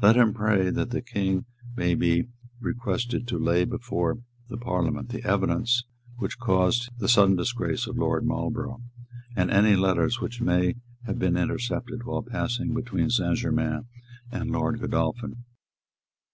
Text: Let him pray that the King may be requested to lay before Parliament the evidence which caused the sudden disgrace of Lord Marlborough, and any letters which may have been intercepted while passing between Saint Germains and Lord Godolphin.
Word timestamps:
Let 0.00 0.16
him 0.16 0.32
pray 0.32 0.70
that 0.70 0.88
the 0.88 1.02
King 1.02 1.44
may 1.76 1.94
be 1.94 2.28
requested 2.62 3.28
to 3.28 3.36
lay 3.38 3.66
before 3.66 4.16
Parliament 4.62 5.10
the 5.10 5.22
evidence 5.22 5.84
which 6.16 6.38
caused 6.38 6.88
the 6.96 7.10
sudden 7.10 7.36
disgrace 7.36 7.86
of 7.86 7.98
Lord 7.98 8.24
Marlborough, 8.24 8.80
and 9.36 9.50
any 9.50 9.76
letters 9.76 10.18
which 10.18 10.40
may 10.40 10.76
have 11.04 11.18
been 11.18 11.36
intercepted 11.36 12.04
while 12.04 12.22
passing 12.22 12.72
between 12.72 13.10
Saint 13.10 13.36
Germains 13.36 13.84
and 14.32 14.50
Lord 14.50 14.80
Godolphin. 14.80 15.44